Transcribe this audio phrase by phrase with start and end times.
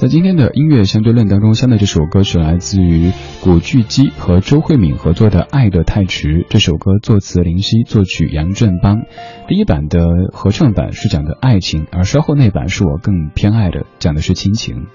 [0.00, 3.10] 在今天的音乐相对论当中，相对这首歌是来自于
[3.42, 6.28] 古巨基和周慧敏合作的《爱得太迟》。
[6.48, 9.00] 这首歌作词林夕，作曲杨振邦。
[9.48, 9.98] 第一版的
[10.32, 14.86] 合唱版是讲的爱情，而稍后那版是我更偏爱的，讲的是亲情。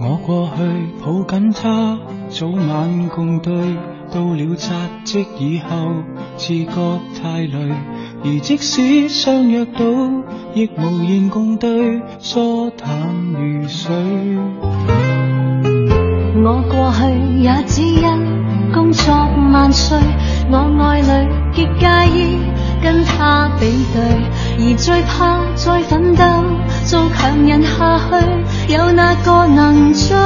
[0.00, 0.62] 我过去
[1.04, 3.52] 抱紧他，早晚共对。
[4.12, 4.70] 到了扎
[5.04, 5.90] 职以后，
[6.38, 7.74] 自觉太累。
[8.26, 9.84] 而即使相约到，
[10.54, 12.88] 亦无言共对，疏淡
[13.34, 13.90] 如水。
[16.42, 19.14] 我过去也只因工作
[19.52, 19.98] 万岁，
[20.50, 22.38] 我爱侣极介意
[22.82, 26.22] 跟他比对，而最怕再奋斗
[26.86, 30.16] 做强人下去，有哪个能追？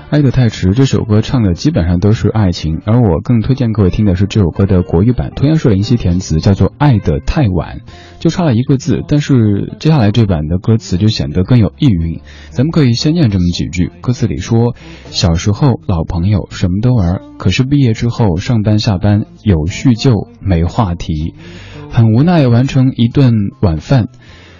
[0.09, 7.79] 爱得太迟，这首歌唱的基本上都是爱情，而我更推荐各位听的是这首歌的国语版，同样是林夕填词，叫做《爱得太晚》，
[8.23, 12.21] 就差了一个字，但是接下来这版的歌词就显得更有意蕴。
[12.51, 14.77] 咱们可以先念这么几句歌词里说，
[15.09, 21.33] 小时候老朋友什么都玩，可是毕业之后上班下班有叙旧没话题，
[21.89, 24.07] 很无奈完成一顿晚饭。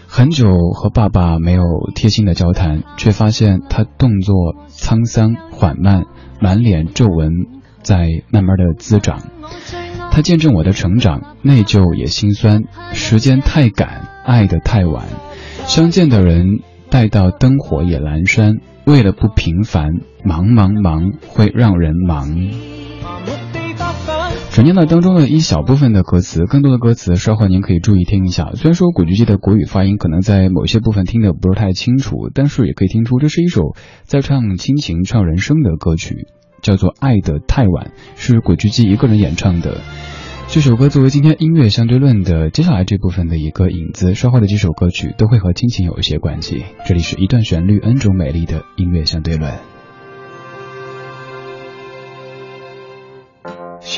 [0.10, 1.62] 很久和爸爸没有
[1.94, 6.06] 贴心的交谈，却发现他动作沧桑缓慢，
[6.40, 7.30] 满脸皱纹
[7.84, 9.20] 在慢慢的滋长。
[10.10, 12.64] 他见证我的成长，内疚也心酸。
[12.94, 15.06] 时间太赶，爱的太晚，
[15.66, 18.60] 相见的人待到灯火也阑珊。
[18.86, 19.90] 为了不平凡，
[20.24, 22.77] 忙忙忙会让人忙。
[24.58, 28.50] 传进了当中的一小部分的歌词，更多的歌词稍后您可以注意听一下。
[28.56, 33.76] 虽然说古巨基的国语发音可能在某些部分听得不是太清楚，但是也可以听出这是一首
[34.06, 36.26] 在唱亲情、唱人生的歌曲，
[36.64, 39.78] 叫做《爱得太晚》，是古巨基一个人演唱的。
[40.48, 46.66] 这首歌作为今天音乐相对论的接下来这部分的一个影子，稍后的几首歌曲都会和亲情有一些关系。
[46.84, 49.54] 这里是一段旋律，N 种美丽的音乐相对论。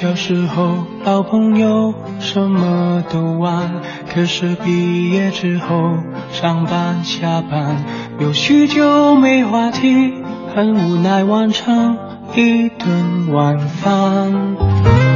[0.02, 5.98] 小时候老朋友什么都玩，可是毕业之后
[6.32, 7.84] 上班下班，
[8.18, 10.14] 有许久没话题，
[10.56, 11.98] 很无奈完成
[12.34, 15.09] 一顿晚饭。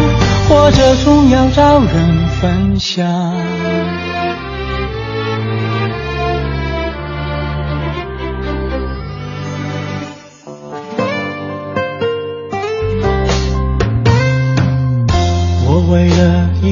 [0.49, 3.07] 活着总要找人分享。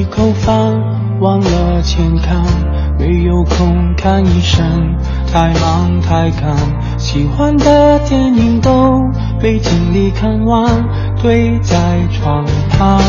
[0.09, 0.75] 口饭
[1.19, 2.43] 忘了健康，
[2.99, 4.63] 没有空看医生，
[5.31, 6.55] 太忙太赶，
[6.97, 8.99] 喜欢的电影都
[9.39, 10.65] 被尽力看完，
[11.21, 11.75] 堆在
[12.11, 12.99] 床畔。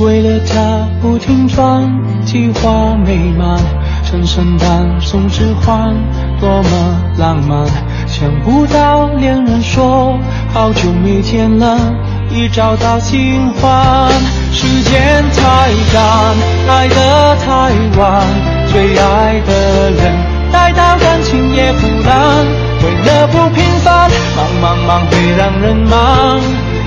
[0.00, 1.84] 为了他不停转，
[2.24, 3.56] 计划美满，
[4.02, 5.88] 趁圣诞送枝花，
[6.40, 7.64] 多么浪漫，
[8.06, 10.18] 想不到恋人说
[10.52, 11.78] 好久没见了。
[12.30, 14.08] 已找到新欢，
[14.52, 18.22] 时间太赶，爱得太晚，
[18.66, 20.14] 最爱的人
[20.52, 22.46] 待到感情也不烂。
[22.82, 26.40] 为了不平凡，忙忙忙会让人忙，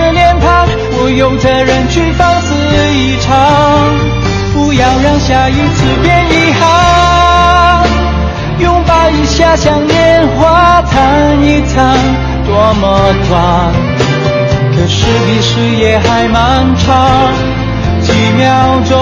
[1.13, 2.53] 有在人群放肆
[2.93, 3.89] 一场，
[4.53, 7.87] 不要让下一次变遗憾。
[8.59, 11.97] 拥抱一下像烟花，弹一弹
[12.45, 13.73] 多么短，
[14.71, 17.31] 可是比事业还漫长。
[18.01, 18.99] 几秒钟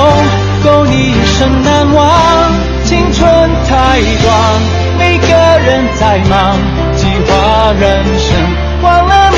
[0.64, 2.54] 够你一生难忘，
[2.86, 4.62] 青春太短，
[5.00, 5.28] 每个
[5.66, 6.56] 人在忙
[6.96, 9.33] 计划人生，忘了。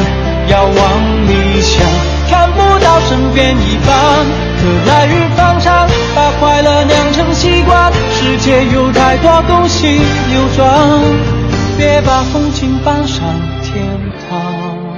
[0.48, 1.84] 要往理想，
[2.28, 4.50] 看不到身边一半。
[4.60, 7.92] 可来日方长，把快乐酿成习惯。
[8.12, 9.86] 世界有太多东西
[10.30, 11.00] 扭转，
[11.78, 13.24] 别把风景搬上
[13.62, 13.82] 天
[14.28, 14.89] 堂。